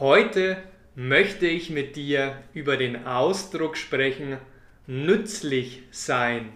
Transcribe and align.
Heute 0.00 0.56
möchte 0.96 1.46
ich 1.46 1.70
mit 1.70 1.94
dir 1.94 2.42
über 2.52 2.76
den 2.76 3.06
Ausdruck 3.06 3.76
sprechen, 3.76 4.38
nützlich 4.88 5.82
sein. 5.92 6.48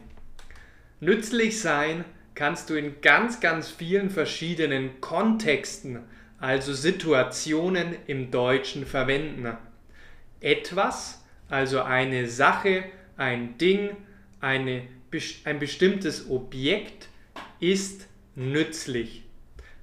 Nützlich 0.99 1.61
sein 1.61 2.05
kannst 2.35 2.69
du 2.69 2.75
in 2.75 3.01
ganz, 3.01 3.39
ganz 3.39 3.71
vielen 3.71 4.11
verschiedenen 4.11 5.01
Kontexten, 5.01 6.01
also 6.41 6.73
Situationen 6.73 7.95
im 8.09 8.33
Deutschen 8.33 8.85
verwenden. 8.85 9.57
Etwas, 10.41 11.25
also 11.49 11.83
eine 11.83 12.27
Sache, 12.27 12.87
ein 13.17 13.57
Ding, 13.57 13.91
eine, 14.41 14.83
ein 15.45 15.59
bestimmtes 15.61 16.29
Objekt 16.29 17.07
ist 17.61 18.09
nützlich. 18.35 19.23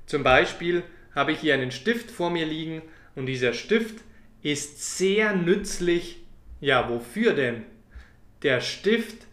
Zum 0.08 0.24
Beispiel 0.24 0.84
habe 1.16 1.32
ich 1.32 1.40
hier 1.40 1.54
einen 1.54 1.72
Stift 1.72 2.12
vor 2.12 2.30
mir 2.30 2.46
liegen 2.46 2.82
und 3.16 3.26
dieser 3.26 3.54
Stift 3.54 4.04
ist 4.42 4.98
sehr 4.98 5.36
nützlich. 5.36 6.24
Ja, 6.62 6.90
wofür 6.90 7.34
denn? 7.34 7.64
Der 8.44 8.62
Stift 8.62 9.26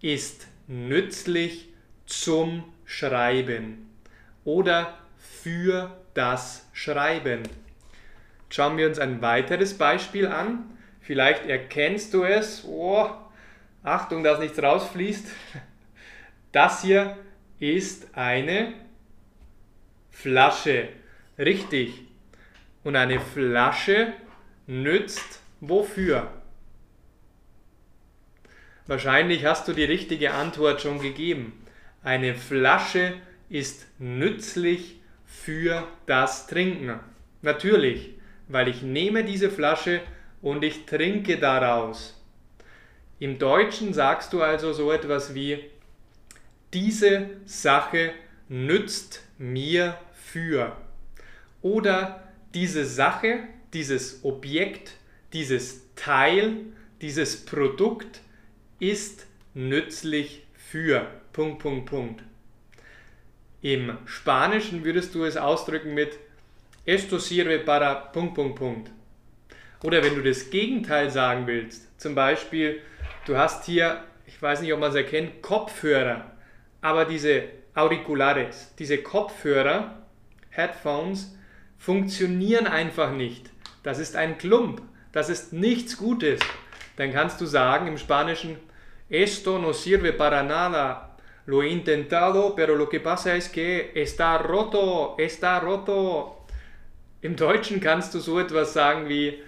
ist 0.00 0.46
nützlich 0.66 1.68
zum 2.06 2.64
Schreiben 2.84 3.88
oder 4.44 4.98
für 5.18 5.96
das 6.14 6.66
Schreiben. 6.72 7.42
Schauen 8.50 8.76
wir 8.76 8.86
uns 8.86 8.98
ein 8.98 9.20
weiteres 9.20 9.76
Beispiel 9.76 10.26
an. 10.26 10.64
Vielleicht 11.00 11.46
erkennst 11.46 12.14
du 12.14 12.24
es. 12.24 12.64
Oh, 12.66 13.08
Achtung, 13.82 14.24
dass 14.24 14.38
nichts 14.38 14.62
rausfließt. 14.62 15.26
Das 16.52 16.82
hier 16.82 17.16
ist 17.60 18.14
eine 18.16 18.72
Flasche. 20.10 20.88
Richtig. 21.38 22.07
Und 22.84 22.96
eine 22.96 23.20
Flasche 23.20 24.12
nützt 24.66 25.40
wofür? 25.60 26.30
Wahrscheinlich 28.86 29.44
hast 29.44 29.68
du 29.68 29.72
die 29.74 29.84
richtige 29.84 30.32
Antwort 30.32 30.80
schon 30.80 31.00
gegeben. 31.00 31.52
Eine 32.02 32.34
Flasche 32.34 33.14
ist 33.50 33.86
nützlich 33.98 35.00
für 35.26 35.86
das 36.06 36.46
Trinken. 36.46 36.98
Natürlich, 37.42 38.14
weil 38.48 38.68
ich 38.68 38.82
nehme 38.82 39.24
diese 39.24 39.50
Flasche 39.50 40.00
und 40.40 40.64
ich 40.64 40.86
trinke 40.86 41.38
daraus. 41.38 42.18
Im 43.18 43.38
Deutschen 43.38 43.92
sagst 43.92 44.32
du 44.32 44.42
also 44.42 44.72
so 44.72 44.92
etwas 44.92 45.34
wie, 45.34 45.64
diese 46.72 47.30
Sache 47.44 48.12
nützt 48.48 49.22
mir 49.38 49.98
für. 50.12 50.76
Oder 51.62 52.27
diese 52.54 52.84
Sache, 52.84 53.40
dieses 53.72 54.24
Objekt, 54.24 54.92
dieses 55.32 55.94
Teil, 55.94 56.56
dieses 57.00 57.44
Produkt 57.44 58.20
ist 58.80 59.26
nützlich 59.54 60.46
für. 60.54 61.06
Punkt, 61.32 61.60
Punkt, 61.60 61.86
Punkt. 61.86 62.22
Im 63.60 63.98
Spanischen 64.06 64.84
würdest 64.84 65.14
du 65.14 65.24
es 65.24 65.36
ausdrücken 65.36 65.94
mit 65.94 66.18
Esto 66.84 67.18
sirve 67.18 67.58
para 67.58 67.94
Punkt, 67.94 68.34
Punkt, 68.34 68.56
Punkt. 68.56 68.90
Oder 69.82 70.02
wenn 70.02 70.14
du 70.14 70.22
das 70.22 70.50
Gegenteil 70.50 71.10
sagen 71.10 71.46
willst, 71.46 72.00
zum 72.00 72.14
Beispiel, 72.14 72.80
du 73.26 73.36
hast 73.36 73.64
hier, 73.64 74.04
ich 74.26 74.40
weiß 74.40 74.60
nicht, 74.60 74.72
ob 74.72 74.80
man 74.80 74.90
es 74.90 74.96
erkennt, 74.96 75.42
Kopfhörer, 75.42 76.32
aber 76.80 77.04
diese 77.04 77.44
Auriculares, 77.74 78.74
diese 78.78 78.98
Kopfhörer, 78.98 80.02
Headphones, 80.50 81.36
funktionieren 81.78 82.66
einfach 82.66 83.12
nicht. 83.12 83.50
Das 83.82 83.98
ist 83.98 84.16
ein 84.16 84.36
Klump, 84.36 84.82
das 85.12 85.28
ist 85.28 85.52
nichts 85.52 85.96
Gutes. 85.96 86.40
Dann 86.96 87.12
kannst 87.12 87.40
du 87.40 87.46
sagen 87.46 87.86
im 87.86 87.96
Spanischen, 87.96 88.56
esto 89.08 89.58
no 89.58 89.72
sirve 89.72 90.12
para 90.12 90.42
nada. 90.42 91.16
Lo 91.46 91.62
he 91.62 91.68
intentado, 91.70 92.54
pero 92.54 92.74
lo 92.74 92.90
que 92.90 93.00
pasa 93.00 93.34
es 93.34 93.48
que 93.48 93.92
está 93.94 94.36
roto, 94.36 95.16
está 95.16 95.58
roto. 95.58 96.46
Im 97.22 97.36
Deutschen 97.36 97.80
kannst 97.80 98.12
du 98.12 98.20
so 98.20 98.38
etwas 98.38 98.74
sagen 98.74 99.08
wie, 99.08 99.42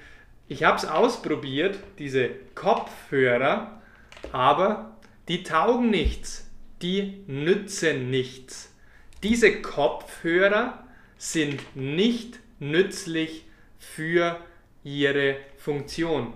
ich 0.48 0.64
habe 0.64 0.78
es 0.78 0.86
ausprobiert, 0.86 1.78
diese 1.98 2.30
Kopfhörer, 2.54 3.82
aber 4.32 4.96
die 5.28 5.42
taugen 5.42 5.90
nichts, 5.90 6.50
die 6.80 7.22
nützen 7.26 8.10
nichts. 8.10 8.74
Diese 9.22 9.60
Kopfhörer 9.60 10.86
sind 11.20 11.76
nicht 11.76 12.40
nützlich 12.60 13.44
für 13.78 14.40
ihre 14.82 15.36
Funktion. 15.58 16.32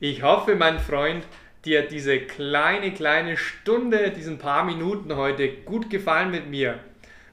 Ich 0.00 0.24
hoffe, 0.24 0.56
mein 0.56 0.80
Freund, 0.80 1.24
dir 1.64 1.82
diese 1.82 2.18
kleine, 2.18 2.92
kleine 2.92 3.36
Stunde, 3.36 4.10
diesen 4.10 4.38
paar 4.38 4.64
Minuten 4.64 5.14
heute 5.14 5.48
gut 5.48 5.90
gefallen 5.90 6.32
mit 6.32 6.50
mir. 6.50 6.80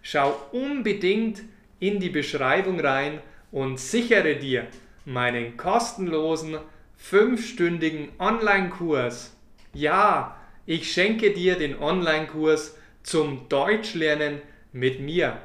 Schau 0.03 0.39
unbedingt 0.51 1.41
in 1.79 2.00
die 2.00 2.09
Beschreibung 2.09 2.79
rein 2.79 3.22
und 3.51 3.79
sichere 3.79 4.35
dir 4.35 4.67
meinen 5.03 5.57
kostenlosen 5.57 6.59
fünfstündigen 6.95 8.09
Online-Kurs. 8.19 9.35
Ja, 9.73 10.39
ich 10.67 10.91
schenke 10.91 11.33
dir 11.33 11.56
den 11.56 11.79
Online-Kurs 11.79 12.77
zum 13.01 13.50
Deutschlernen 13.50 14.44
mit 14.73 15.00
mir. 15.00 15.39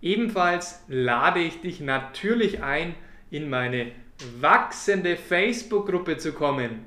Ebenfalls 0.00 0.84
lade 0.88 1.40
ich 1.40 1.60
dich 1.60 1.80
natürlich 1.80 2.62
ein, 2.62 2.94
in 3.30 3.50
meine 3.50 3.92
wachsende 4.40 5.16
Facebook-Gruppe 5.16 6.16
zu 6.18 6.32
kommen. 6.32 6.84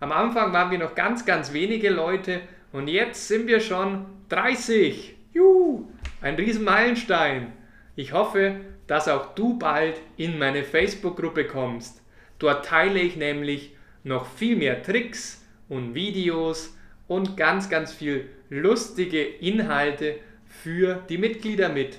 Am 0.00 0.12
Anfang 0.12 0.52
waren 0.52 0.70
wir 0.70 0.78
noch 0.78 0.94
ganz, 0.94 1.24
ganz 1.24 1.52
wenige 1.52 1.90
Leute 1.90 2.40
und 2.72 2.88
jetzt 2.88 3.28
sind 3.28 3.46
wir 3.46 3.60
schon 3.60 4.06
30. 4.28 5.14
Juhu, 5.32 5.88
ein 6.20 6.34
Riesenmeilenstein. 6.34 7.52
Ich 7.96 8.12
hoffe, 8.12 8.56
dass 8.86 9.08
auch 9.08 9.34
du 9.34 9.58
bald 9.58 10.00
in 10.16 10.38
meine 10.38 10.64
Facebook-Gruppe 10.64 11.46
kommst. 11.46 12.02
Dort 12.38 12.64
teile 12.64 13.00
ich 13.00 13.16
nämlich 13.16 13.74
noch 14.02 14.26
viel 14.26 14.56
mehr 14.56 14.82
Tricks 14.82 15.44
und 15.68 15.94
Videos 15.94 16.76
und 17.08 17.36
ganz, 17.36 17.68
ganz 17.68 17.92
viel 17.92 18.28
lustige 18.50 19.22
Inhalte 19.22 20.16
für 20.46 21.02
die 21.08 21.18
Mitglieder 21.18 21.68
mit. 21.68 21.98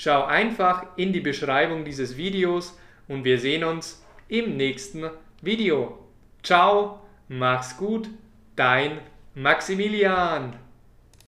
Schau 0.00 0.26
einfach 0.26 0.86
in 0.94 1.12
die 1.12 1.18
Beschreibung 1.18 1.84
dieses 1.84 2.16
Videos 2.16 2.78
und 3.08 3.24
wir 3.24 3.40
sehen 3.40 3.64
uns 3.64 4.00
im 4.28 4.56
nächsten 4.56 5.10
Video. 5.42 5.98
Ciao, 6.40 7.00
mach's 7.26 7.76
gut, 7.76 8.08
dein 8.54 9.00
Maximilian. 9.34 10.67